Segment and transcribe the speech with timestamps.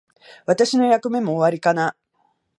[0.47, 1.95] 私の役目も終わりかな。